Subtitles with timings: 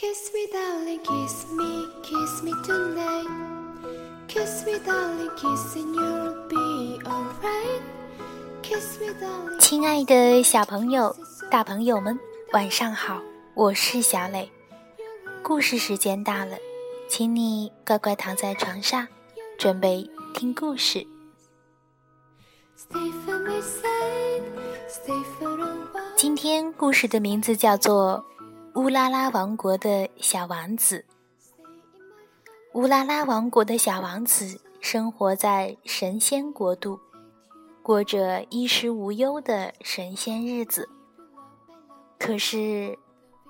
[0.00, 3.26] Kiss me, darling, kiss me, kiss me tonight.
[4.28, 7.82] Kiss me, darling, kiss and you'll be alright.
[8.62, 9.58] Kiss me, darling.
[9.58, 11.16] 亲爱的小朋友、
[11.50, 12.16] 大朋友们，
[12.52, 13.20] 晚上好！
[13.54, 14.48] 我是小磊。
[15.42, 16.56] 故事时间到了，
[17.08, 19.08] 请你乖乖躺在床上，
[19.58, 21.04] 准备听故事。
[22.78, 24.42] Stay for my side,
[24.88, 26.14] stay for a while.
[26.16, 28.24] 今天故事的名字叫做
[28.78, 31.04] 《乌拉拉王国的小王子》。
[32.78, 37.00] 乌拉拉王国的小王子生活在神仙国度，
[37.82, 40.88] 过着衣食无忧的神仙日子。
[42.20, 42.96] 可是，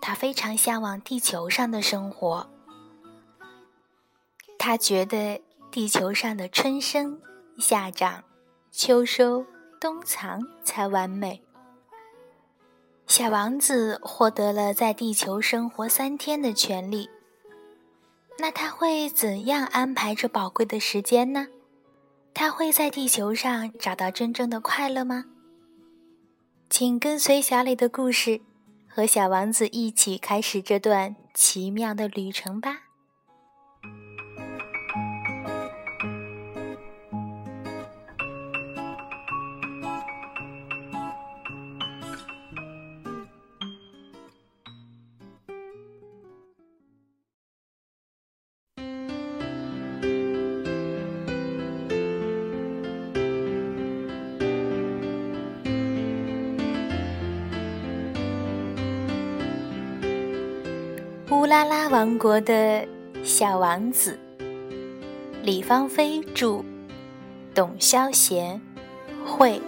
[0.00, 2.48] 他非常向往地球上的生活。
[4.58, 7.20] 他觉得地球上的春生、
[7.58, 8.24] 夏长、
[8.72, 9.44] 秋收、
[9.78, 11.42] 冬藏才完美。
[13.08, 17.08] 小王子获得了在地球生活三天的权利，
[18.38, 21.46] 那他会怎样安排这宝贵的时间呢？
[22.34, 25.24] 他会在地球上找到真正的快乐吗？
[26.68, 28.42] 请跟随小磊的故事，
[28.86, 32.87] 和小王子一起开始这段奇妙的旅程吧。
[61.48, 62.86] 乌拉拉王国的
[63.24, 64.20] 小王子，
[65.42, 66.62] 李芳菲著，
[67.54, 68.60] 董潇贤
[69.24, 69.58] 绘。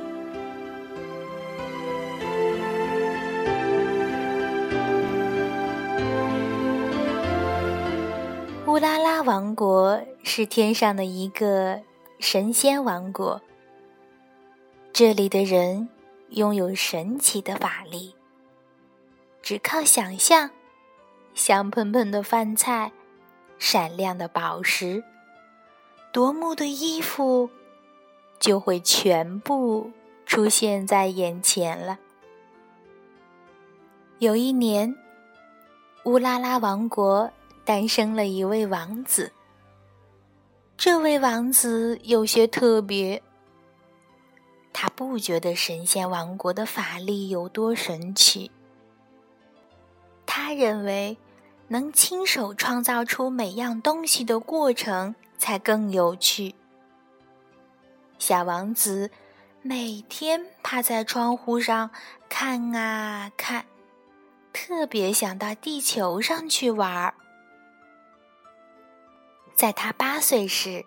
[8.67, 11.81] 乌拉拉王国是天上的一个
[12.19, 13.41] 神仙王国，
[14.93, 15.89] 这里的人
[16.29, 18.15] 拥有神奇的法力，
[19.41, 20.51] 只靠想象。
[21.35, 22.93] 香喷喷的饭菜，
[23.59, 25.03] 闪亮的宝石，
[26.13, 27.51] 夺目的衣服，
[28.39, 29.91] 就会全部
[30.27, 31.99] 出现在眼前了。
[34.19, 34.95] 有一年，
[36.05, 37.31] 乌拉拉王国
[37.65, 39.33] 诞生了一位王子。
[40.77, 43.23] 这位王子有些特别，
[44.73, 48.51] 他不觉得神仙王国的法力有多神奇。
[50.51, 51.17] 他认为，
[51.69, 56.57] 能亲手创造出每样东西的过程才更有趣。
[58.19, 59.13] 小王子
[59.63, 61.93] 每天趴在窗户上
[62.29, 63.65] 看啊看，
[64.53, 67.15] 特别想到地球上去玩儿。
[69.55, 70.85] 在他八岁时，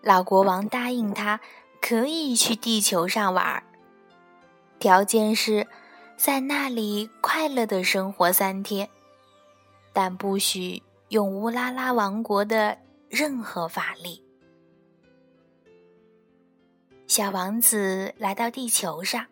[0.00, 1.38] 老国王答应他
[1.82, 3.62] 可以去地球上玩儿，
[4.78, 5.66] 条件是。
[6.16, 8.88] 在那里快乐的生活三天，
[9.92, 12.76] 但不许用乌拉拉王国的
[13.08, 14.22] 任何法力。
[17.06, 19.26] 小王子来到地球上，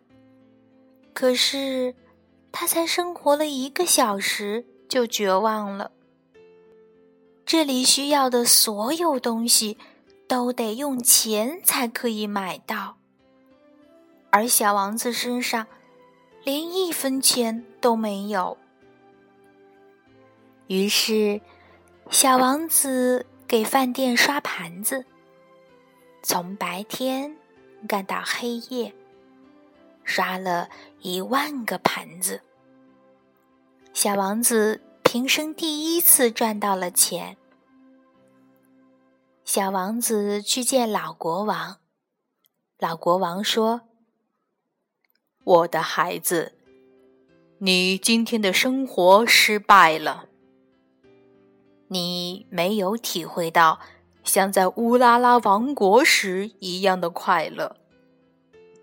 [1.13, 1.93] 可是
[2.51, 5.91] 他才生活了一个小时就绝望了。
[7.45, 9.77] 这里需要的所有东西
[10.27, 12.97] 都得用钱才可以买到，
[14.29, 15.65] 而小王子身上。
[16.45, 18.55] 连一分钱都没有。
[20.67, 21.41] 于是，
[22.11, 25.05] 小王子给饭店刷盘子，
[26.21, 27.35] 从白天
[27.87, 28.93] 干到黑夜，
[30.03, 30.69] 刷了
[31.01, 32.41] 一万个盘子。
[33.91, 37.37] 小王子平生第一次赚到了钱。
[39.43, 41.77] 小王子去见老国王，
[42.77, 43.81] 老国王说。
[45.45, 46.53] 我的孩子，
[47.59, 50.25] 你今天的生活失败了。
[51.87, 53.79] 你没有体会到
[54.23, 57.75] 像在乌拉拉王国时一样的快乐，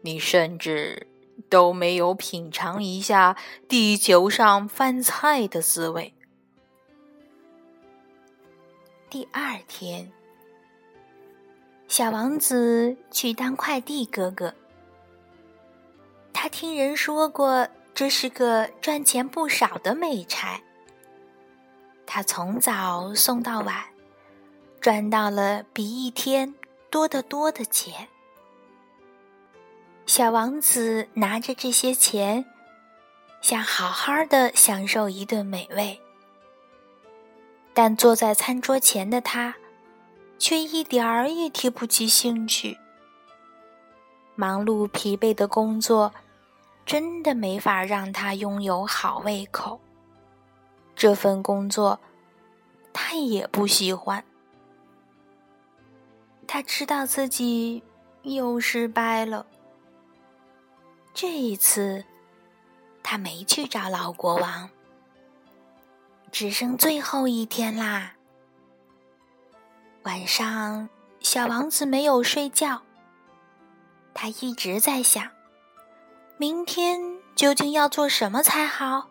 [0.02, 1.08] 你甚至
[1.50, 3.36] 都没有品尝一下
[3.68, 6.14] 地球上饭菜的滋味。
[9.10, 10.12] 第二天，
[11.88, 14.54] 小王子去当快递哥哥。
[16.32, 20.60] 他听人说过，这是个赚钱不少的美差。
[22.06, 23.84] 他从早送到晚，
[24.80, 26.54] 赚到了比一天
[26.90, 28.08] 多得多的钱。
[30.04, 32.44] 小王子拿着这些钱，
[33.40, 36.00] 想好好的享受一顿美味。
[37.72, 39.54] 但坐在餐桌前的他，
[40.38, 42.76] 却一点儿也提不起兴趣。
[44.34, 46.12] 忙碌疲惫的工作，
[46.84, 49.80] 真的没法让他拥有好胃口。
[50.94, 51.98] 这份工作，
[52.92, 54.24] 他也不喜欢。
[56.46, 57.82] 他知道自己
[58.22, 59.46] 又失败了。
[61.14, 62.04] 这一次，
[63.02, 64.68] 他没去找老国王。
[66.30, 68.14] 只剩最后一天啦！
[70.02, 70.88] 晚上，
[71.20, 72.82] 小王子没有睡觉，
[74.14, 75.30] 他一直在想，
[76.38, 77.00] 明天
[77.36, 79.08] 究竟要做什么才好。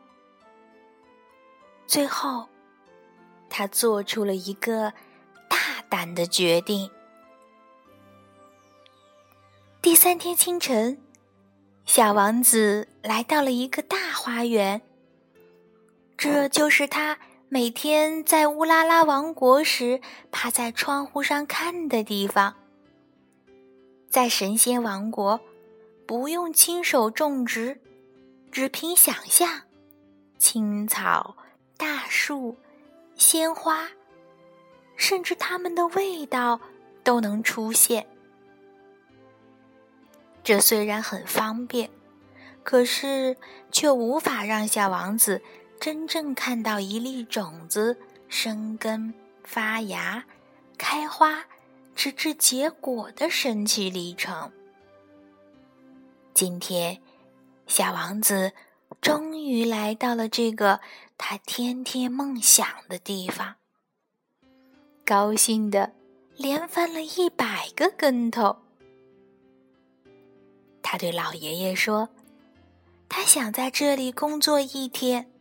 [1.88, 2.48] 最后，
[3.50, 4.94] 他做出了一个
[5.50, 5.58] 大
[5.90, 6.90] 胆的决定。
[9.82, 11.02] 第三天清晨，
[11.86, 14.82] 小王子来到了一个大花园。
[16.18, 17.18] 这就是他
[17.50, 20.00] 每天在乌拉拉王国时
[20.32, 22.56] 趴在窗户上看的地方。
[24.08, 25.42] 在神仙王国，
[26.06, 27.80] 不用亲手种植，
[28.52, 29.62] 只凭想象，
[30.38, 31.36] 青草、
[31.78, 32.58] 大树、
[33.16, 33.90] 鲜花，
[34.96, 36.60] 甚至它们的味道
[37.04, 38.06] 都能出现。
[40.44, 41.90] 这虽然很方便，
[42.64, 43.38] 可是
[43.72, 45.42] 却无法让小王子。
[45.80, 47.98] 真正看到一粒种子
[48.28, 49.12] 生根、
[49.44, 50.24] 发芽、
[50.78, 51.44] 开花，
[51.96, 54.52] 直至结果的神奇历程。
[56.34, 57.02] 今天，
[57.68, 58.54] 小王子
[59.00, 60.80] 终于来到了这个
[61.18, 63.56] 他天天梦想的地方，
[65.06, 65.94] 高兴的
[66.36, 68.58] 连翻了一百个跟头。
[70.82, 72.10] 他对老爷爷说
[73.08, 75.32] ：“他想在这里工作一天。”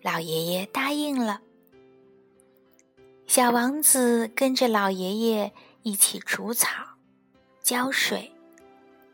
[0.00, 1.40] 老爷爷答应了。
[3.26, 6.68] 小王子跟着老爷爷一起除草、
[7.62, 8.33] 浇水、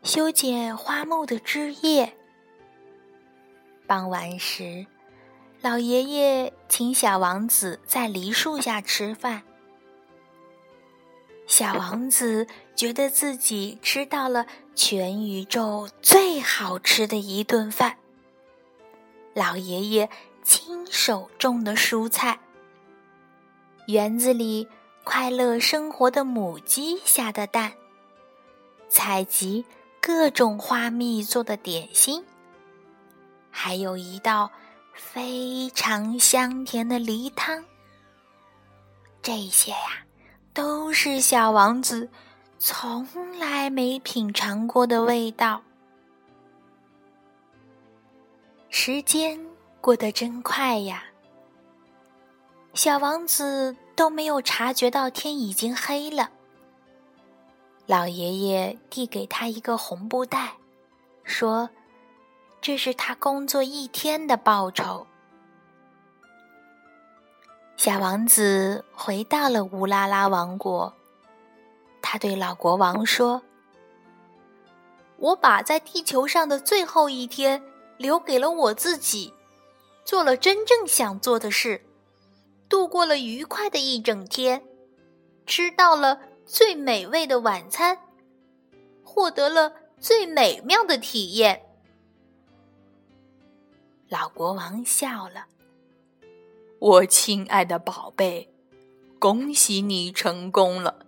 [0.03, 2.15] 修剪花木的枝叶。
[3.87, 4.85] 傍晚时，
[5.61, 9.43] 老爷爷请小王子在梨树下吃饭。
[11.47, 17.97] 小王子觉得自己吃到了全宇宙最好吃的一顿饭。
[19.33, 20.09] 老爷爷。
[20.43, 22.39] 亲手种的蔬菜，
[23.85, 24.67] 园子里
[25.03, 27.73] 快乐生活的母鸡下的蛋，
[28.89, 29.63] 采集
[30.01, 32.25] 各种花蜜做的点心，
[33.49, 34.51] 还有一道
[34.93, 37.63] 非常香甜的梨汤。
[39.21, 40.03] 这些呀，
[40.53, 42.09] 都是小王子
[42.59, 43.07] 从
[43.37, 45.61] 来没品尝过的味道。
[48.69, 49.39] 时间。
[49.81, 51.03] 过得真快呀！
[52.75, 56.29] 小王子都没有察觉到天已经黑了。
[57.91, 60.53] 老爷爷递给他一个红布袋，
[61.25, 61.69] 说
[62.61, 65.05] ：“这是他工作一天的报酬。”
[67.75, 70.93] 小王子回到了乌拉拉王国，
[72.01, 73.41] 他对老国王说
[75.19, 77.61] ：“我把在地球上的最后一天
[77.97, 79.33] 留给了我自己。”
[80.05, 81.83] 做了真正想做的事，
[82.69, 84.63] 度过了愉快的一整天，
[85.45, 86.21] 吃到了
[86.53, 87.97] 最美味的晚餐，
[89.05, 91.61] 获得了最美妙的体验。
[94.09, 95.45] 老国王笑了
[96.77, 98.49] ：“我亲爱的宝贝，
[99.17, 101.05] 恭喜你成功了。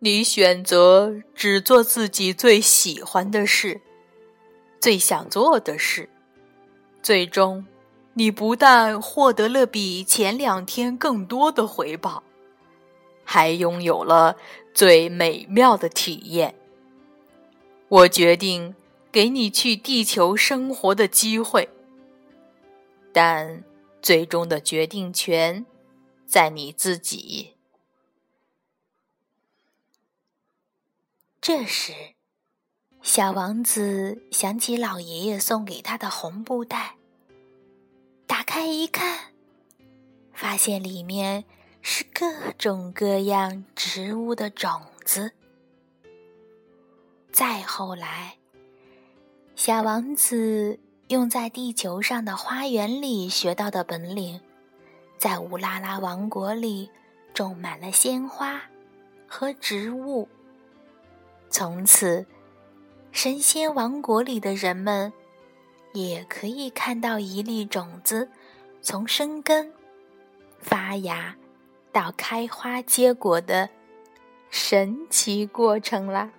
[0.00, 3.80] 你选择只做自己最喜欢的事，
[4.78, 6.10] 最想做的事。”
[7.02, 7.66] 最终，
[8.12, 12.22] 你不但获得了比前两天更多的回报，
[13.32, 14.36] 还拥有了
[14.74, 16.52] 最美妙的体验。
[17.86, 18.74] 我决定
[19.12, 21.68] 给你去地球生活的机会，
[23.12, 23.62] 但
[24.02, 25.64] 最终的决定权
[26.26, 27.54] 在你自己。
[31.40, 31.92] 这时。
[33.00, 36.96] 小王子想起老爷爷送给他的红布袋，
[38.26, 39.32] 打开一看，
[40.34, 41.44] 发现里面
[41.82, 45.32] 是各种各样植物的种子。
[47.32, 48.36] 再后来，
[49.54, 54.40] 小王子用在地球上的花园里学到的本领，
[55.18, 56.90] 在乌拉拉王国里
[57.32, 58.62] 种满了鲜花
[59.26, 60.28] 和植物。
[61.48, 62.26] 从此。
[63.12, 65.12] 神仙王国里的人们，
[65.92, 68.30] 也可以看到一粒种子
[68.80, 69.74] 从生根、
[70.60, 71.36] 发芽
[71.92, 73.68] 到开花结果的
[74.50, 76.30] 神奇过程啦！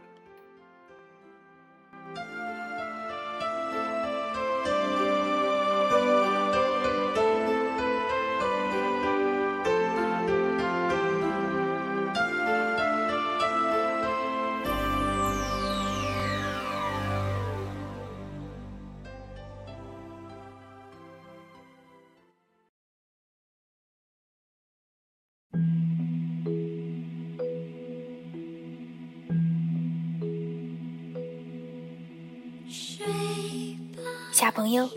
[34.42, 34.90] 小朋友，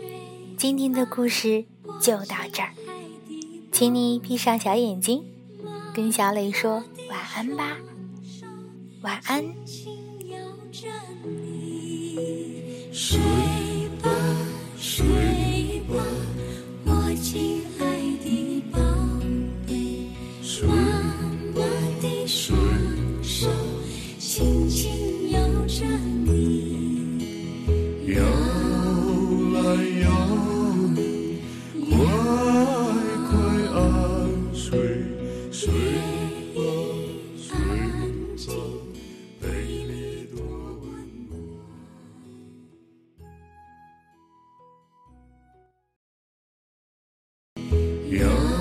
[0.57, 1.65] 今天的故事
[2.01, 2.73] 就到这儿，
[3.71, 5.23] 请你闭上小眼睛，
[5.93, 7.77] 跟小磊说晚安吧，
[9.01, 9.45] 晚安。
[12.91, 13.19] 睡
[14.01, 14.09] 吧，
[14.79, 15.05] 睡